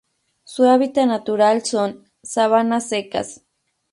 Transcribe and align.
Su 0.45 0.63
hábitat 0.67 1.05
natural 1.07 1.63
son: 1.63 2.09
sabanas 2.23 2.89
secas 2.89 3.43